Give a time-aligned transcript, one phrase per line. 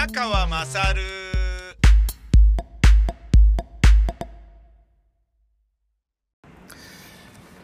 [0.00, 1.02] 宮川まさる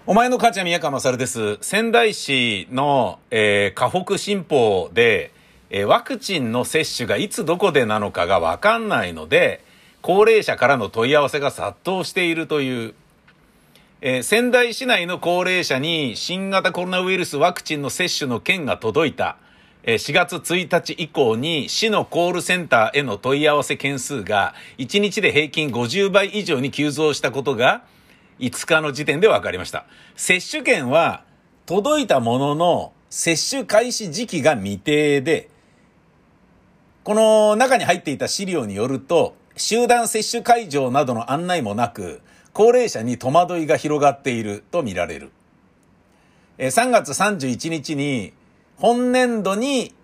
[0.04, 1.56] お前の母ちゃん宮川まさるです。
[1.62, 5.32] 仙台市の、えー、河北新報で、
[5.70, 9.64] えーワクチンの接種がいつどこでなのかがわかんないので、
[10.02, 12.94] 高齢者からの問い合わせが殺到しているという、
[14.02, 19.38] えー仙台市内の高齢者に新型コロナウイルスワクチンの接種の券が届いた、
[19.86, 27.84] 4月1日以降に市のコールセンターへの問い合わせ件数が1日で平均50倍以上に急増したことが
[28.40, 29.86] 5日の時点で分かりました。
[30.16, 31.22] 接種券は
[31.66, 35.50] 届いたものの接種開始時期が未定で、
[37.04, 42.20] この中に入っていた資料によると、集団接種会場などの案内もなく、
[42.52, 45.30] 高齢者に戸惑いが広がっていると見られる。
[46.58, 48.32] 3月31日に、
[48.78, 49.94] 本年度に、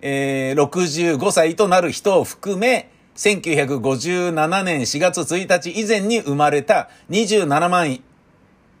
[0.00, 8.00] えー65歳となる人を含め、1957年4月1日以前に生まれた27万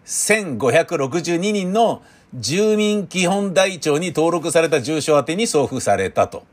[0.04, 2.02] 1562人の
[2.34, 6.44] 住民基本台帳に登録された住所宛てに送付されたと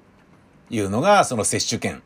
[0.69, 2.01] いうのがその接種券。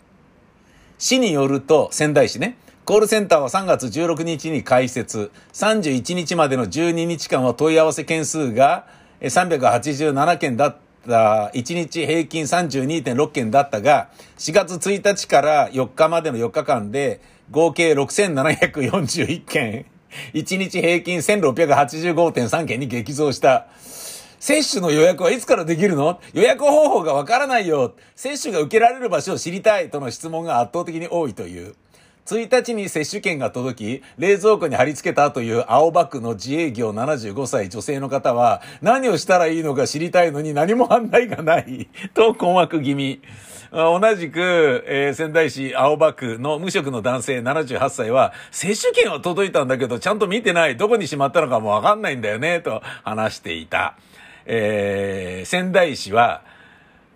[0.97, 8.85] 市によると、仙台市ね、コールセンターは3月16日に開設、31日までの12日間は問い合わせ件数が
[9.21, 19.85] 387件だった、1日平均32.6件だったが、4月1日から4日までの4日間で合計6741件、
[20.33, 23.67] 1日平均1685.3件に激増した。
[24.39, 26.21] 接種の予約はいつからできるの？
[26.33, 27.93] 予約方法がわからないよ。
[28.15, 31.75] 接種が受けられる場所を知りたいとの質問が圧倒的に多いという。
[32.35, 43.21] 1日に接種券が届き、冷蔵庫に貼り付けたという青バッグの自営業75歳女性の方は、何をしたらいいのか知りたいのに何も案内がない、 と困惑気味。
[43.71, 50.75] 同じく、えー仙台市青葉区の無職の男性78歳は、接種券は届いたんだけど、ちゃんと見てない。
[50.75, 53.95] どこにしまったのかもわかんないんだよね、と話していた。
[54.45, 56.41] えー仙台市は、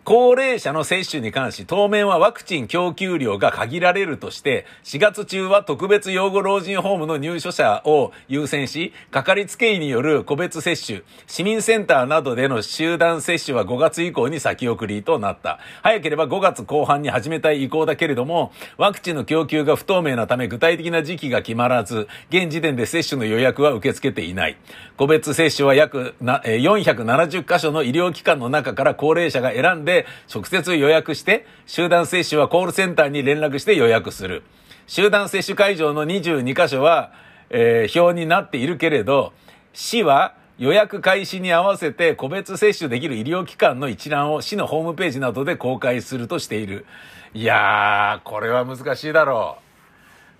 [0.05, 15.59] 高齢者の接種に関し、当面はワクチン供給量が限られるとして、4月中は特別養護老人ホームの入所者を優先し、かかりつけ医による個別接種、市民センターなどでの集団接種は5月以降に先送りとなった。
[15.81, 24.57] 早ければ5月後半に始めたい意向だけれども、ワクチンの供給が不透明なため具体的な時期が決まらず、現時点で接種の予約は受け付けていない。
[24.97, 34.43] 個別接種は約470カ所の医療機関の中から高齢者が選んでで直接予約して、集団接種はコールセンターに連絡して予約する。
[34.87, 37.11] 集団接種会場の22カ所は、
[37.49, 39.33] えー表になっているけれど、
[39.73, 46.85] 市は予約開始に合わせて個別接種できる医療機関の一覧を市のホームページなどで公開するとしている。
[47.33, 49.57] いやー、これは難しいだろ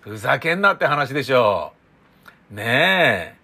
[0.06, 0.10] う。
[0.12, 1.74] ふざけんなって話でしょ
[2.52, 2.56] う。
[2.56, 3.43] ねえ。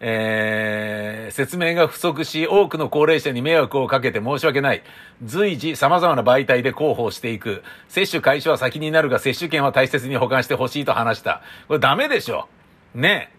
[0.00, 4.82] えー説明が不足し、多くの高齢者に迷惑をかけて申し訳ない。
[5.24, 7.62] 随時様々な媒体で広報していく。
[7.88, 11.42] 接種開始は先になるが、接種券は大切に保管してほしいと話した。
[11.68, 12.48] これダメでしょ。
[12.94, 13.38] ねえ。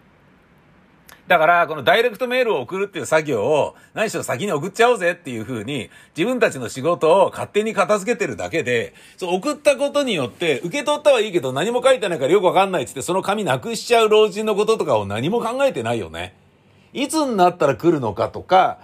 [1.28, 16.39] だから、このダイレクトメールを送るっていう作業を、何しろ先に送っちゃおうぜっていう風に、自分たちの仕事を勝手に片付けてるだけで、そう送ったことによって、受け取ったはいいけど何も書いてないからよくわかんないっつって、その紙なくしちゃう老人のこととかを何も考えてないよね。
[16.92, 18.78] いつになったら来るのかとか、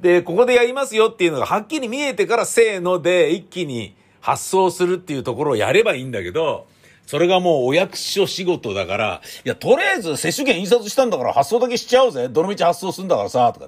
[0.00, 6.66] で、ここでやりますよっていうのがはっきり見えてからせーので一気に発送するっていうところをやればいいんだけど、
[7.06, 12.28] それがもうお役所仕事だから、いや、とりあえず接種券印刷したんだから発送だけしちゃおうぜ。
[12.28, 13.66] どのみち発送するんだからさ、とか。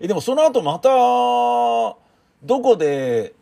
[0.00, 1.96] え、でもその後また、ど
[2.62, 3.34] こで、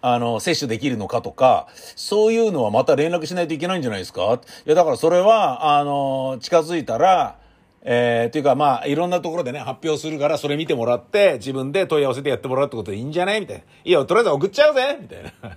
[0.00, 4.40] あの、接種できるのかとか、そういうのはまた連絡しないといけないんじゃないですか？
[4.64, 7.36] いや、だからそれは、あの、近づいたら、
[7.82, 13.40] えー、っていうかまあ、いろんなところでね、発表するから、それ見てもらって、自分で問い合わせてやってもらうってことでいいんじゃない？
[13.40, 13.62] みたいな。
[13.84, 15.56] いや、とりあえず送っちゃうぜみたいな。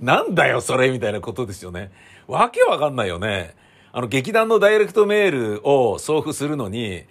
[0.00, 1.92] なんだよ、それみたいなことですよね。
[2.26, 3.54] わけわかんないよね。
[3.92, 5.30] あの、劇団のダイレクトメー
[5.60, 7.04] ルを送付するのに、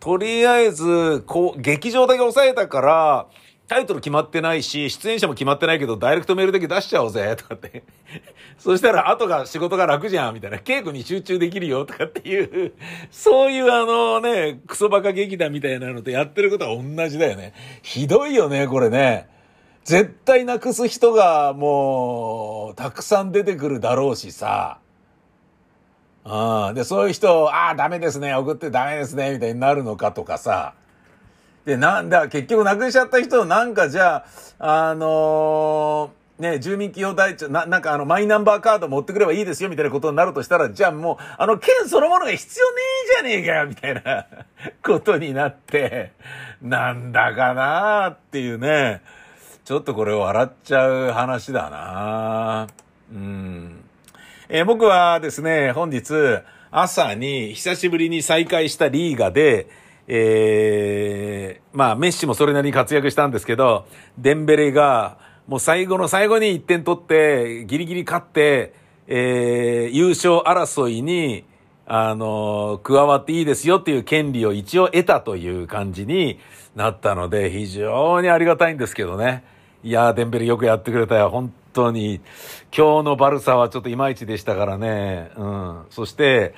[0.00, 3.26] とりあえず、こう、劇場だけ抑えたから、
[3.66, 7.84] タイトル決まってないし、出演者も決まってないけど、ダイレクトメールだけ出しちゃおうぜ、とかって。
[8.58, 10.58] そしたら、後が仕事が楽じゃん、みたいな。
[10.58, 12.74] 稽古に集中できるよ、とかっていう、
[13.10, 17.54] そういうあのね、クソバカ劇団みたいなのとやってることは同じだよね。
[17.82, 19.28] ひどいよね、これね。
[19.84, 24.78] 絶対なくす人がもう、たくさん出てくるだろうしさ。
[26.24, 26.74] うん。
[26.74, 30.74] で、そういう人、ああ、ダメですね、送ってダメですね、みたいになるのかとかさ。
[31.64, 34.24] で、なんだ、結局なくしちゃった人なんかじゃ
[34.58, 44.26] あ、あのーね、住民基本台帳、な、なんかあの、マイナンバーカード持ってくればいいですよ、みたいなことになるとしたら、じゃあもう、あの、県そのものが必要ねえじゃねえかよ、みたいな
[44.82, 46.12] ことになって、
[46.60, 49.00] なんだかなっていうね、
[49.64, 52.66] ちょっとこれ笑っちゃう話だな
[53.12, 53.84] うん。
[54.48, 56.40] えー、僕はですね、本日、
[56.72, 59.68] 朝に久しぶりに再会したリーガで、
[60.06, 63.86] えー、まあ、メッシもそれなりに活躍したんですけど、
[64.18, 68.74] デンベレが、もう最後の最後に1点取って、ギリギリ勝って、
[69.06, 71.44] えー、優勝争いに、
[71.86, 76.38] あの、加わっていいですよっていう権利を一応得たという感じに
[76.74, 79.44] なったので、非常にありがたいんですけどね。
[79.82, 81.28] いやー、デンベレよくやってくれたよ。
[81.28, 82.20] 本当に。
[82.74, 85.30] 今日のバルサはちょっといまいちでしたからね。
[85.36, 85.82] うん。
[85.90, 86.54] そして、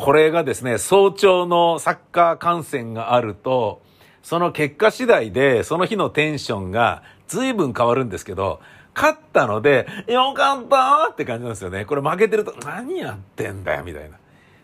[0.00, 3.82] これがですね、早朝のサッカー観戦があると、
[4.22, 8.60] その結果次第で、その日のテンションが随分変わるんですけど、
[8.94, 11.84] 勝ったので、よかったって感じなんですよね。
[11.84, 14.16] これ負けてると、何やってんだよ、みたいな。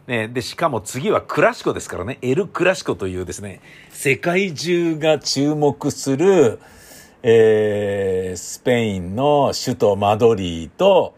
[0.06, 3.60] ね、で、しかも次はクラシコですからね、エル・クラシコというですね、
[3.90, 6.60] 世界中が注目する、
[7.22, 11.14] えー、スペインの首都マドリーと、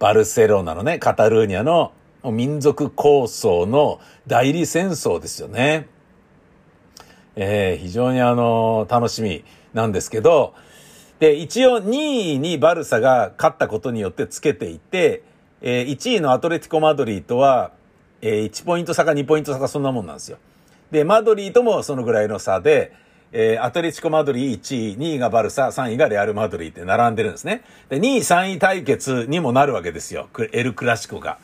[0.00, 1.92] バルセロナのね、カタルーニャの
[2.24, 5.88] 民族構想の代理戦争ですよね。
[7.36, 10.54] えー、非常にあの、楽しみなんですけど、
[11.20, 15.22] で、一応2位にバルサが勝ったことによってつけていて、
[15.60, 17.72] えー、1位のアトレティコ・マドリーとは、
[18.20, 20.38] えー、1ポイント差か2ポイント差かそんなもんなんですよ。
[20.90, 22.92] で、マドリーともそのぐらいの差で、
[23.30, 27.62] えー、アトレティコ・マドリー1位、2位がバルサ、3位がレアル・マドリーって並んでるんですね。
[27.88, 30.28] で、2位、3位対決にもなるわけですよ。
[30.52, 31.38] エル・クラシコが。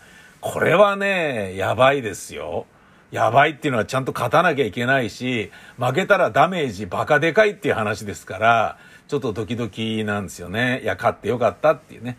[0.44, 2.66] これはね、やばいですよ。
[3.10, 10.82] やばいっていうのはちゃんと勝たなきゃいけないし、負けたらダメージバカでかいっていう話ですから、ちょっとドキドキなんですよね。
[10.82, 12.18] いや、勝ってよかったっていうね。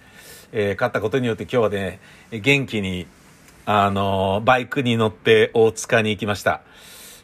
[0.52, 2.00] えー、勝ったことによって今日はね、
[2.32, 3.06] 元気に、
[3.68, 6.62] あのー、バイクに乗って大塚に行きました。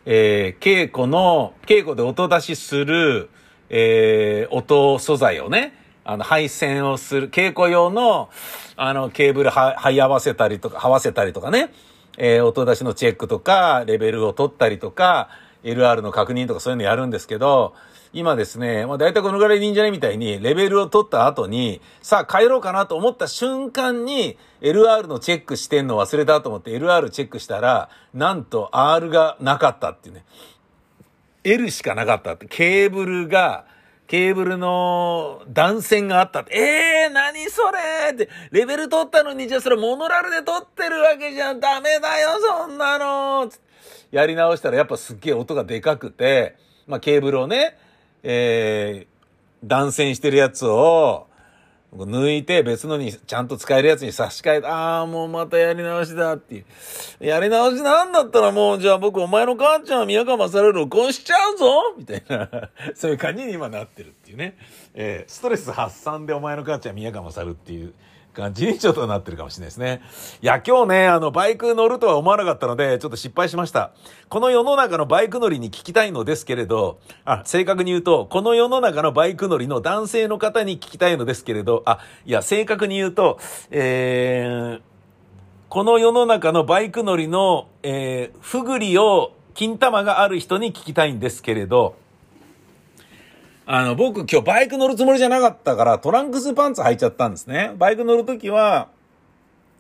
[0.05, 3.31] えー、稽古の、稽古で音出しする、
[3.69, 8.29] えー、音素材をね、あの、配線をする、稽古用の、
[8.75, 11.71] あの、ケーブルは、は合わせたりとか、はわせたりとかね、
[12.17, 15.29] えー、音出しのチェックとか、レベルを取ったりとか、
[15.63, 17.73] LR の確認とかそういうのやるんですけど、
[18.13, 30.25] 今ですね、まあ大体このぐらいでいいんじゃないみたいに、レベルを取った後に、さあ帰ろうかなと思った瞬間に、LR のチェックしてんの忘れたと思って LR チェックしたら、なんと R がなかったっていうね。
[31.43, 32.47] L しかなかったって。
[32.47, 33.65] ケーブルが、
[34.11, 41.61] ケーブルの断線があったって、えー、何それって、レベル取ったのに、じゃあそれモノラルで取ってるわけじゃん。
[41.61, 43.49] ダメだよ、そんなの
[44.11, 47.77] やり直したらやっぱすっげえ音がでかくて、まあケーブルをね、
[48.21, 51.27] えー、断線してるやつを、
[51.93, 57.25] 抜いて別のにちゃんと使えるやつに差し替えて、ああ、もうまたやり直しだっていう。
[57.25, 64.57] やり直しなんだったらもう、じゃあ僕お前の母ちゃんは宮川勝る録音しちゃうぞみたいな、 そういう感じに今なってるっていうね。
[64.93, 67.93] えー、ストレス発散でお前の母ちゃん宮川勝るっていう
[68.33, 70.01] 感じにちょっとなってるかもしれないですね。
[70.41, 73.91] いや、今日ね、あの、バイク乗るとは思わなかったので、ちょっと失敗しました。
[74.29, 84.81] この世の中のバイク乗りに聞きたいのですけれど、あ、正確に言うと、この世の中のバイク乗りの男性の方に聞きたいのですけれど、あ、いや、正確に言うと、えー、
[85.69, 91.95] この世の中のバイク乗りの、えー、ふぐりを、金玉がある人に聞きたいんですけれど、
[93.73, 97.71] あの、僕今日バイク乗るつもりじゃなかったからトランクスパンツ履いちゃったんですね。
[97.77, 98.89] バイク乗るときは、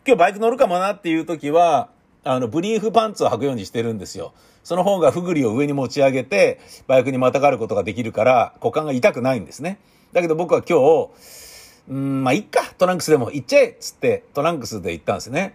[0.07, 1.89] 今日バイク乗るかもなっていうときは、
[2.23, 4.31] あの、ブリーフパンツを履くようにしてるんですよ。
[4.63, 9.77] その方がふぐりを上に持ち上げて、バイクにまたがることができるから、股間が痛くないんですね。
[10.13, 11.09] だけど僕は今日、
[11.89, 15.53] うん、まあ、いっか、トランクスでも行っちゃえっつって、トランクスで行ったんですね。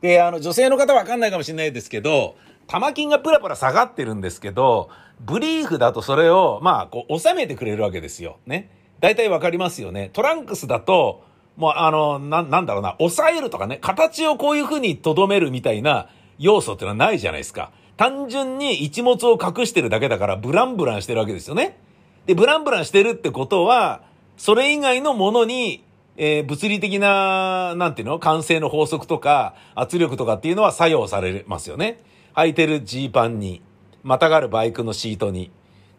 [0.00, 2.34] で、あの、女性の方わかんないかもしれないですけど、
[2.68, 8.38] 玉金がプラプラ下がってるんですけど、ブリーフだとそれを、まあ、こう、収めてくれるわけですよ。
[8.46, 8.70] ね。
[9.00, 10.10] 大体わかりますよね。
[10.12, 11.24] トランクスだと、
[11.56, 16.08] もう、あの、な、なんだろうな、抑えるとかね、形をこういう風に留めるみたいな
[16.38, 17.70] 要素っていうのはないじゃないですか。
[17.96, 21.78] 単純に一物を隠してるだけだから、ブランブランしてるわけですよね。
[22.26, 24.02] で、ブランブランしてるってことは、
[24.36, 25.82] それ以外のものに、
[26.18, 32.00] えー、物理的な、なんていうの完成の法則とか、圧力とかっていうのは作用されますよね。
[32.36, 33.62] 履いてるジーパンに、
[34.02, 35.50] またがるバイクのシートに。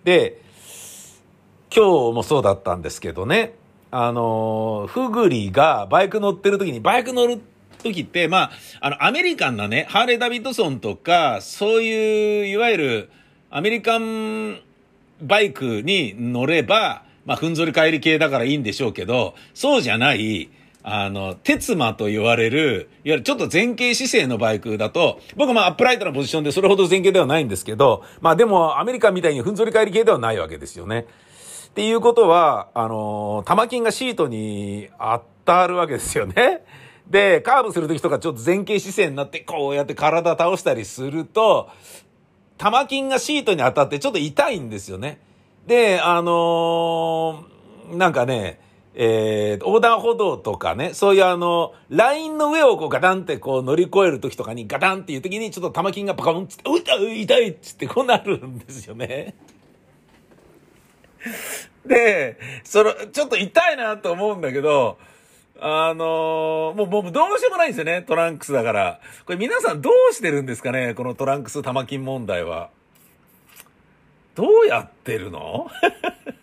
[0.04, 0.40] で、
[1.76, 3.56] 今日もそうだったんですけどね、
[3.90, 7.42] あの、ふぐりがバイク乗ってる時に、バイク乗る
[7.82, 8.52] 時って、まあ、
[8.82, 13.10] あの、アメリカンなね、ハーレー・ダビッドソンとか、そういう、いわゆる、
[13.50, 14.60] アメリカン
[15.22, 20.50] バイクに乗れば、まあ、ふんぞり返り系だからいいんでしょうけど、そうじゃない、
[20.90, 31.06] あの、鉄馬と言われる、いわゆるちょっと前傾姿勢のバイクだと、僕まあアップライトなポジションでそれほど前傾ではないんですけど、まあでもアメリカみたいにふんぞり返り系ではないわけですよね。
[31.68, 36.64] っていうことは、あの、玉金がシートに当たるわけですよね。
[37.10, 41.70] で、カーブするときとかちょっと前傾姿勢になって、こうやって体倒したりすると、
[42.58, 45.20] 玉金がシートに当たってちょっと痛いんですよね。
[45.68, 48.62] で、あのー、なんかね、
[49.00, 59.36] えー、横断歩道とかね、そういうあの、ラインの上をこうガタンってこう乗り越えるときとかにガタンっていうときにちょっと玉金がパカンつって、う痛い痛いっつってこうなるんですよね。
[61.86, 64.98] で、その、ちょっと痛いなと思うんだけど、
[65.60, 69.00] あのー、もう、もうどうしようもないんですよね、トランクスだから。
[69.28, 72.72] これ皆さんどうしてるんですかね、このトランクス玉金問題は。
[74.34, 75.70] どうやってるの？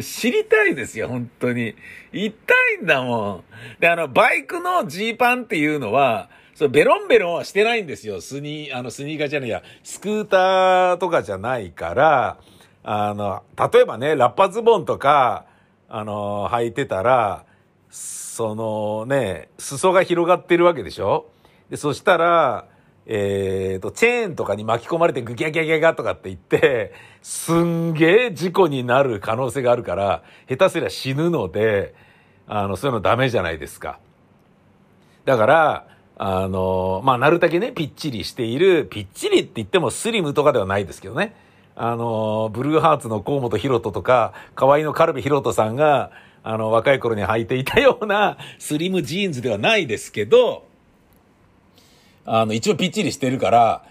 [0.00, 1.74] 知りたいですよ、本当に。
[2.12, 2.32] 痛
[2.80, 3.44] いんだもん。
[3.80, 8.20] で、あの、バイクのジーパンっていうのは、そう、ベロンベロンはしてないんですよ。
[8.20, 12.38] スニー、あの、スニーカーじゃないや、スクーターとかじゃないから、
[12.84, 15.46] あの、例えばね、ラッパズボンとか、
[15.88, 17.44] あの、履いてたら、
[17.90, 21.30] そのね、裾が広がってるわけでしょ？
[21.70, 22.66] で、そしたら、
[23.06, 31.94] えっ、ー、と、チェーンとかに巻き込まれてグギャギャギャガとかって言って、すんげえ事故になる可能性があるから、下手すりゃ死ぬので、
[32.46, 33.98] あの、そういうのダメじゃないですか。
[35.24, 41.34] だから、あの、まあ、なるだけね、ぴっちりしている、ぴっちりって言ってもスリムとかではないですけどね。
[41.74, 46.10] あの、ブルーハーツの河本博人とか、河合のカルビ博人さんが、
[46.44, 50.66] あの、若い頃に履いていたようなスリムジーンズではないですけど、
[52.24, 53.84] あの、一応ぴっちりしてるから、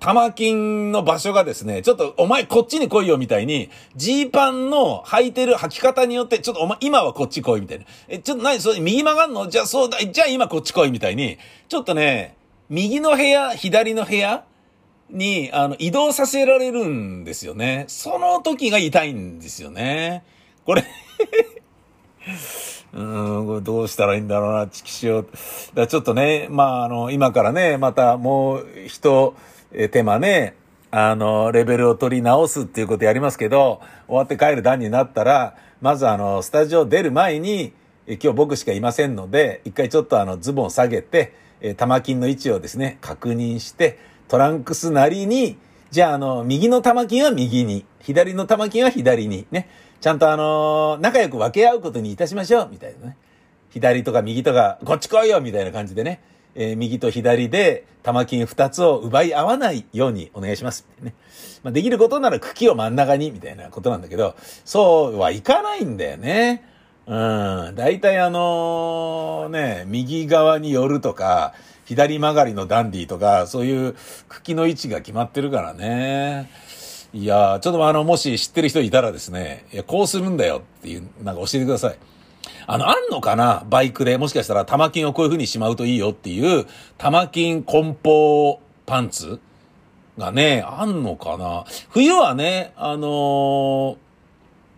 [0.00, 7.84] 玉金の場所がですね、ちょっとお前こっちに来いよみたいに、ジーパンの履いてる履き方によって、ちょっとお前今はこっち来いみたいな。
[8.08, 9.48] え、ちょっと何それ右曲がんの？
[9.48, 11.36] じゃあそうだ、じゃあ今こっち来いみたいに、
[11.68, 12.34] ちょっとね、
[12.70, 14.44] 右の部屋、左の部屋
[15.10, 17.84] に、あの、移動させられるんですよね。
[17.88, 20.24] その時が痛いんですよね。
[20.64, 20.84] これ
[22.92, 25.24] うん、どうしたらいいんだろうな、チキシオ。
[25.74, 29.34] だちょっとね、まあ、あの、今からね、またもう一
[29.92, 30.54] 手間ね、
[30.90, 37.72] あの、レベルを取り直すっていうことやりますけど、終わって帰る段になったら、まずあの、スタジオ出る前に、
[38.06, 45.58] 今日僕しかいませんので、一回ちょっとあの、ズボン下げて、え玉金の位置をですね、確認して、トランクスなりに、
[45.90, 49.68] じゃああの、右の玉金は右に、左の玉金は左に、ね。
[50.00, 53.16] ちゃんとあのー、仲良く分け合うことにいたしましょう、みたいなね。
[53.70, 56.20] 左とか右とか、こっち来いよ、みたいな感じでね。
[56.54, 60.86] えー、右と左で玉金二つを奪い合わないようにお願いします。
[61.00, 61.14] ね。
[61.62, 66.64] まあ、できることなら茎を真ん中に、みたいなことなんだけど、そうはいかないんだよね。
[67.06, 67.74] うん。
[67.76, 71.52] 大体あのー、ね、右側に寄るとか、
[71.84, 73.96] 左曲がりのダンディとか、そういう
[74.28, 76.48] 茎の位置が決まってるからね。
[77.12, 81.98] いやちょっとあの、もし知ってる人いたらですね、いや、こうするんだよっていう、なんか教えてください。
[82.66, 84.16] あの、あんのかなバイクで。
[84.16, 86.66] もしかしたら玉金をこういう風にしまうといいよっていう、
[86.98, 89.40] 玉金梱包パンツ？
[90.18, 91.64] がね、あんのかな？
[91.88, 93.96] 冬はね、あのー、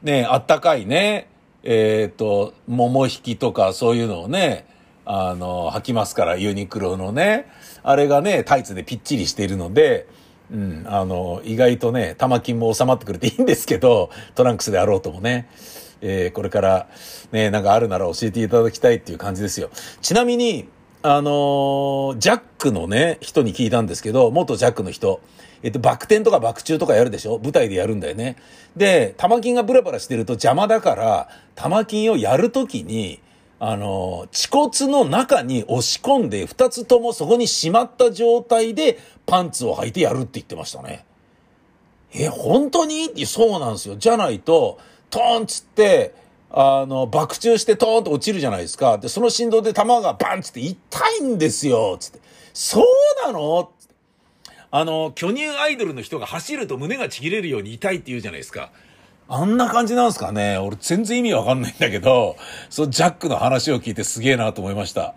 [0.04, 1.28] ね、あったかいね、
[1.64, 4.66] えっ、ー、と、桃引きとかそういうのをね、
[5.04, 7.46] あのー、履きますから、ユニクロのね。
[7.82, 10.06] あれがね、タイツでぴっちりしているので、
[10.52, 15.48] うん、あの、意外とね、玉金も収まってくれていいんですけど、トランクスであろうともね。
[16.02, 16.88] えー、これから
[17.30, 19.70] ね、なんかあるなら教えていただきたいっていう感じですよ。
[20.00, 20.68] ちなみに、
[21.02, 25.20] あのー、ジャックのね、人に聞いたんですけど、元ジャックの人。
[25.62, 27.38] えっと、バク転とかバク宙とかやるでしょ？
[27.38, 28.36] 舞台でやるんだよね。
[28.76, 33.20] で、玉金がブラブラしてると邪魔だから、玉金をやるときに、
[33.64, 41.04] あの、恥骨の中に押し込んで、二つともそこにしまった状態でパンツを履いてやるって言ってましたね。
[42.12, 43.24] え、本当に？
[43.24, 43.94] そうなんですよ。
[43.94, 46.12] じゃないと、トーンつって、
[46.50, 48.98] あの、爆中してトーンと落ちるじゃないですか。
[48.98, 50.76] で、その振動で弾がバンつって痛
[51.20, 52.18] いんですよつって。
[52.52, 52.84] そう
[53.24, 53.70] なの？
[54.72, 58.72] あの、巨乳アイドルの人が走ると胸がちぎれるように痛いって言うじゃないですか。
[59.34, 60.58] あんな感じなんですかね？
[60.58, 62.36] 俺全然意味わかんないんだけど、
[62.68, 65.14] そのジャックの話を聞いてすげえなと思いました。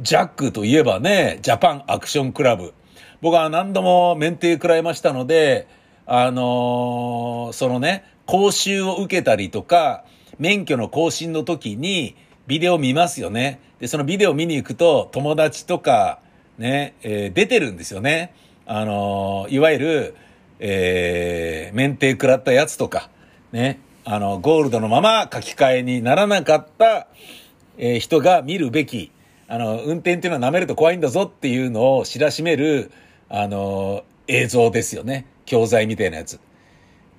[0.00, 2.74] ジャックといえばね、ジャパンアクションクラブ。
[3.20, 5.68] 僕は何度も免停食らいましたので、
[6.06, 10.04] あのー、そのね、講習を受けたりとか、
[10.40, 12.16] 免許の更新の時に
[12.48, 13.60] ビデオ見ますよね。
[13.78, 16.18] で、そのビデオ見に行くと友達とか
[16.58, 18.34] ね、えー、出てるんですよね。
[18.66, 20.16] あのー、いわゆる、
[20.58, 23.08] えー、免停食らったやつとか、
[23.52, 27.06] ね、あの、ゴールドのまま書き換えにならなかった、
[27.78, 29.12] えー、人が見るべき、
[29.46, 32.90] あの、運転っていうのは舐めると怖いんだぞっていうのを知らしめる、
[33.28, 35.26] あの、映像ですよね。
[35.44, 36.40] 教材みたいなやつ。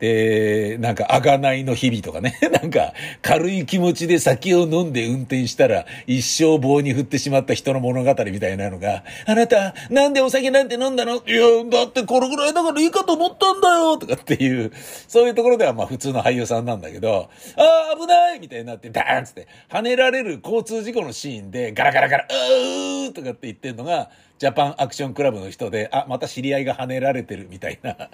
[0.04, 2.38] で、なんか、あがないの日々とかね。
[2.52, 2.92] なんか、
[3.22, 14.74] 軽い気持ちで酒を飲んで運転したら、一生棒に振ってしまった人の物語みたいなのが、あなた、なんでお酒なんて飲んだのいや、だってこれぐらいだからいいかと思ったんだよとかっていう、
[15.08, 28.10] そういうところではまあ普通の俳優さんなんだけど、ああ、危ないみたいになって、ダーンつって、跳ねられる交通事故のシーンで、ガラガラガラ、うーとかって言ってんのが、ジャパンアクションクラブの人で、あ、また知り合いが跳ねられてるみたいな。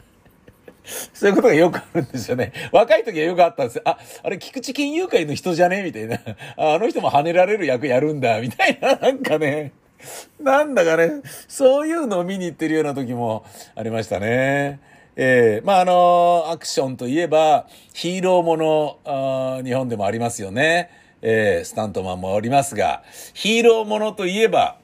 [1.13, 2.51] そういうことがよくあるんですよね。
[2.71, 3.81] 若い時はよくあったんですよ。
[3.85, 5.83] あ、あれ、菊池金融会の人じゃね？
[5.83, 6.19] みたいな。
[6.57, 9.71] あの人も跳ねられる役やるんだ、みたいな、 なんかね。
[10.39, 13.43] なんだかね、そういうのを見に行ってるような時も
[13.75, 14.79] ありましたね。
[15.15, 20.89] ええー、まあ、あのアクションといえば、ヒーローもの、あ日本でもありますよね。
[21.21, 23.03] ええー、スタントマンもおりますが、
[23.33, 24.77] ヒーローものといえば、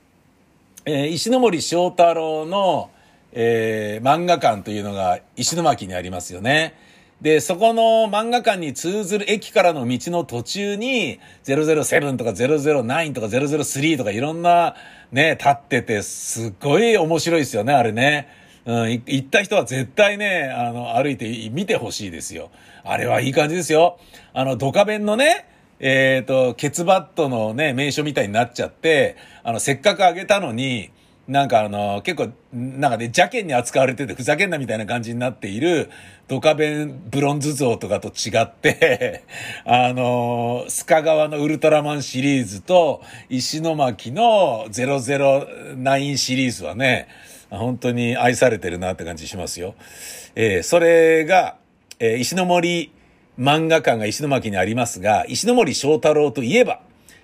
[0.86, 2.90] えー、石森章太郎の、
[3.38, 6.74] えー、漫画館というのが石巻にありますよね。
[7.22, 14.75] で、そこの漫画館に通ずる駅からの道の途中に、007とか009とか003とかいろんな
[15.12, 18.30] ね、立ってて、すっごい面白いですよね、あれね。
[18.65, 22.51] うん、行った人は絶対ね、あの、歩いて見てほしいですよ。
[22.84, 24.00] あれはいい感じですよ。
[24.34, 25.48] あの、ドカベンのね、
[25.80, 30.92] えっ、ー、と、ケツバットのね、名所みたいになっちゃって、あの、せっかくあげたのに、
[31.27, 35.89] なんかあの、結構、なんかね、邪険に扱われててふざけんなみたいな感じになっている、
[36.27, 39.24] ドカベンブロンズ像とかと違って
[39.65, 47.08] あの、スカ川のウルトラマンシリーズと、石巻の009シリーズはね、
[47.50, 49.74] 本当に愛されてるなって感じしますよ。
[50.36, 51.55] えー、それが、
[52.00, 52.91] えー、石森
[53.39, 56.82] 漫画館が石巻にありますが、石森章太郎といえば、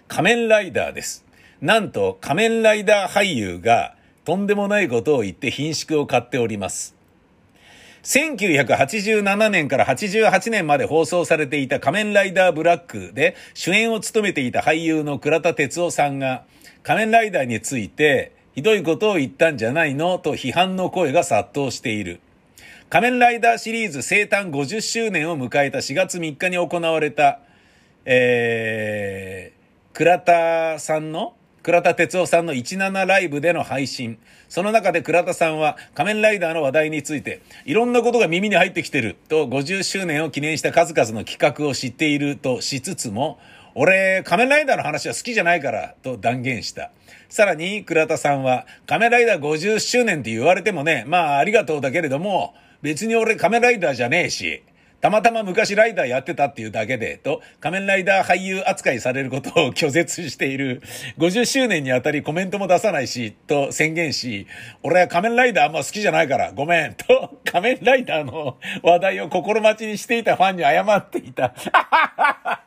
[0.07, 1.23] 仮面ライダーです。
[1.61, 3.95] なんと仮面ライダー俳優が
[4.25, 6.95] とんでもないことを言って品縮を買っております。
[8.03, 16.45] 1987年から88年まで放送されていた仮面ライダーブラックで主演を務めていた俳優の倉田哲夫さんが
[16.81, 22.21] 仮面ライダーについてひどいことを言ったんじゃないのと批判の声が殺到している。
[22.89, 27.39] 仮面ライダーシリーズ生誕50周年を迎えた4月3日に行われた、
[28.03, 34.17] えー、倉田さんの倉田哲夫さんの17ライブでの配信。
[34.49, 43.39] その中で倉田さんは仮面ライダーの話題について、いろんなことが耳に入ってきてると50周年を記念した数々の企画を知っているとしつつも、
[43.75, 46.91] 俺、仮面ライダーの話は好きじゃないから、と断言した。
[47.29, 54.63] さらに、倉田さんは、仮面ライダー50周年って言われてもね、まあ、ありがとうだけれども、別に俺仮面ライダーじゃねえし、
[55.01, 60.81] たまたま昔ライダーやってたっていうだけで、と、仮面ライダー俳優扱いされることを 拒絶している、
[61.17, 64.45] 50周年にあたりコメントも出さないし、と宣言し、
[64.83, 71.55] 俺は仮面ライダーあんま好きじゃないから、ごめん、と、仮面ライダーの話題を心待ちにしていたファンに謝っていた。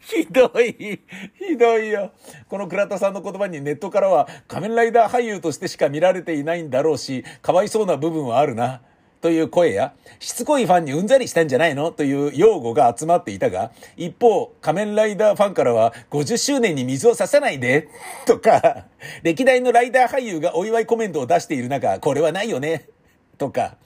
[0.00, 1.00] ひどい。
[1.38, 2.12] ひどいよ。
[2.48, 8.80] この倉田さんの言葉にネットからは仮面ライダー俳優としてしか見られていないんだろうし、かわいそうな部分はあるな。
[9.26, 17.88] という声や、しつこいファンにうんざりしたんじゃないのという擁護が集まっていたが、一方、仮面ライダーファンからは、50周年に水を差さないで、
[18.24, 18.84] とか、
[19.24, 22.88] 歴代のライダー俳優がお祝いコメントを出している中、これはないよね、
[23.36, 23.78] とか、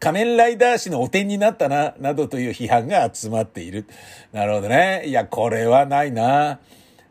[0.00, 3.86] 仮面ライダー誌の汚点になったな、などという批判が集まっている。
[4.32, 5.04] なるほどね。
[5.06, 6.58] いや、これはないな。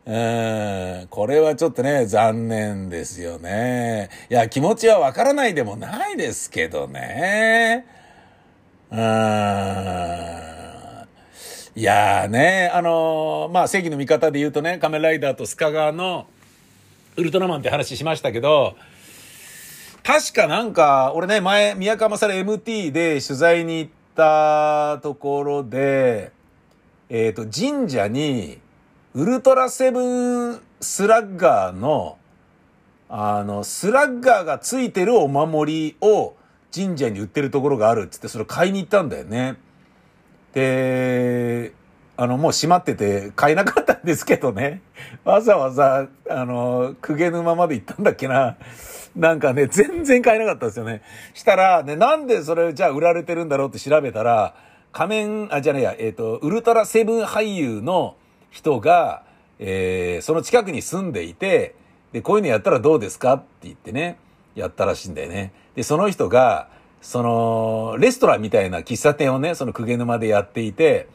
[0.06, 4.10] うん、これはちょっとね、残念ですよね。
[4.30, 7.86] いや、気持ちはわからないでもないですけどね。
[8.90, 8.98] うん。
[11.76, 16.26] いやーね、あのー、まあ、正義の味方で言うとね、仮面ライダーとスカガーの
[17.16, 18.76] ウルトラマンって話しましたけど、
[20.02, 26.30] 確かなんか、俺ね、前、宮川勝 MT で取材に行ったところで、
[27.08, 28.58] えっ、ー、と、神社に、
[29.14, 32.18] ウルトラセブンスラッガーの、
[33.08, 36.34] あの、スラッガーがついてるお守りを
[36.74, 39.56] 神社に売ってるところがあるっつって、それ買いに行ったんだよね。
[40.52, 41.74] で、
[42.16, 44.82] あの、もう閉まってて買えなかったんですけどね。
[45.24, 48.56] わざわざ、あの、公家沼まで行ったんだっけな。
[49.14, 51.02] なんかね、全然買えなかったんですよね。
[51.34, 54.56] したら、ね、なんでそれじゃあ売られてるんだろうって調べたら、
[54.90, 58.16] 仮面、あ、じゃねえや、えっ、ー、と、ウルトラセブン俳優の
[58.54, 59.24] 人が、
[59.58, 61.74] えー、その近くに住んでいて、
[62.12, 64.16] で、こういうのやったらどうですかって言ってね、
[64.54, 65.52] やったらしいんだよね。
[65.74, 66.68] で、その人が、
[67.02, 71.08] その、レストランみたいな喫茶店をね、その公家沼でやっていて、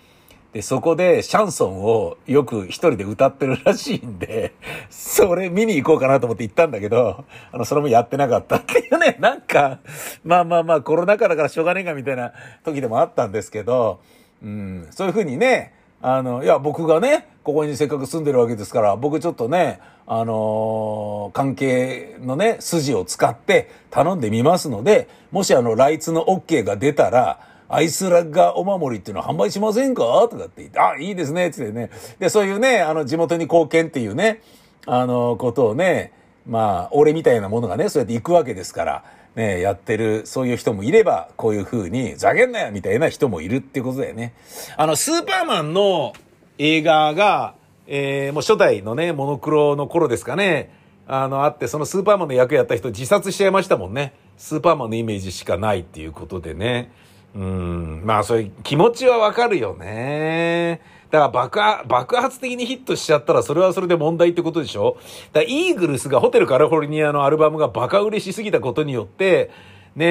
[0.52, 4.54] で、そこでシャンソンをよく一人で歌ってるらしいんで、
[4.92, 7.24] それ見に行こうかなと思って行ったんだけど、
[7.54, 9.80] あの、それもやってなかったっていうね、 なんか、
[10.26, 12.34] まあまあまあコロナ禍だからしょうがねえかみたいな
[12.66, 14.02] 時でもあったんですけど、
[14.44, 30.04] うん、そういうふうにね、あの、いや、僕がね、ここにせっかく住んでるわけですから、僕ちょっとね、あのー、関係のね、筋を使って頼んでみますので、もしあの、ライツの OK が出たら、アイスラッガーお守りっていうのは販売しませんか？
[30.32, 31.92] とかって言って、あ、いいですね、つってね。
[32.18, 34.42] で、そういうね、あの、地元に貢献っていうね、
[34.88, 36.14] あの、ことをね、
[36.48, 39.04] まあ、俺みたいなものがね、そうやって行くわけですから、
[39.40, 44.34] ね、やってる、そういう人もいれば、こういう風に、ざけんなよみたいな人もいるっていうことだよね。
[44.76, 46.12] あの、スーパーマンの
[46.58, 47.56] 映画が、
[47.88, 50.76] えー、もう初代のね、モノクロの頃ですかね、
[51.08, 54.14] あの、あって、そのスーパーマンの役やった人自殺しちゃいましたもんね。
[54.38, 56.92] スーパーマンのイメージしかないっていうことでね。
[57.34, 60.82] うん、まあそういう気持ちはわかるよね。
[61.12, 64.98] だから爆発、爆発的にヒットしちゃったらそれはそれで問題ってことでしょ？
[65.34, 69.50] だからイーグルスがホテルカリフォルニアのアルバムがバカ売れしすぎたことによって、
[69.96, 70.06] ね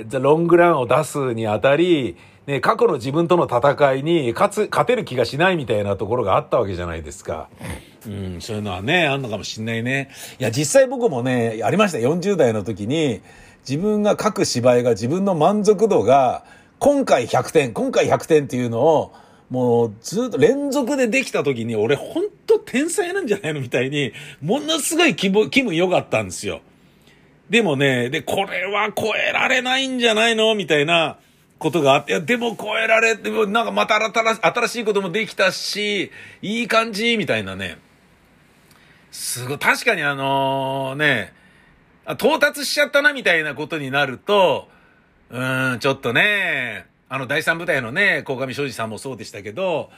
[0.00, 7.48] え、ザ・ロングランを出すにあたり、ね過去の自分との戦いに勝つ、勝てる気がしないみたいなところがあったわけじゃないですか。
[8.06, 10.10] うん、そういうのはね、あんのかもしんないね。
[10.38, 11.98] いや、実際僕もね、ありました。
[11.98, 13.22] 40代の時に、
[13.66, 16.44] 自分が書く芝居が自分の満足度が、
[16.78, 19.12] 今回100点、今回100点っていうのを、
[19.50, 26.60] もうずっと連続でできた時に、俺ほんと天才なんじゃないのみたいに、ものすごい気分、気分良かったんですよ。
[27.50, 31.18] でもね、で、これは超えられないんじゃないのみたいな
[31.58, 37.78] ことがあって、いや、でも超えられて、なんかまた新しいこともできたし、いい感じみたいなね。
[39.10, 41.32] すごい、確かにあのー、ね、
[42.12, 44.68] 到達しちゃったなみたいなことになると、
[45.30, 49.88] うん、ちょっとね、あの、第三部隊のね、鴻上庄司さんもそうでしたけど、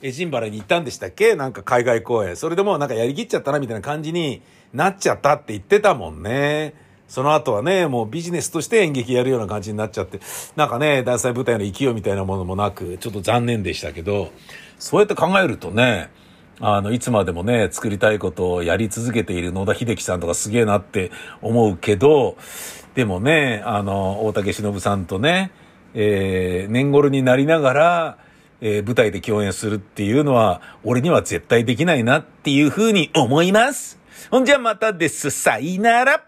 [0.00, 1.34] エジンバラに行ったんでしたっけ？
[1.34, 2.34] なんか海外公演。
[2.34, 4.40] それでもなんかやりきっちゃったなみたいな感じに
[4.72, 6.72] なっちゃったって言ってたもんね。
[7.08, 10.20] その後はね、もうビジネスとして演劇やるような感じになっちゃって、
[10.56, 14.32] なんかね、第三部隊の勢いみたいなものもなく、ちょっと残念でしたけど、
[14.78, 16.08] そうやって考えるとね、
[16.58, 21.10] あの、いつまでもね、作りたいことをやり続けている野田秀樹さんとかすげえなって
[21.42, 22.38] 思うけど、
[22.94, 25.50] でもね、あの、大竹しのぶさんとね、
[25.94, 28.18] えー、年頃になりながら、
[28.60, 33.98] えー、舞台で共演するっていうのは、俺には絶対できないなっていうふうに思います。
[34.30, 35.30] ほんじゃまたです。
[35.30, 36.24] さいなら。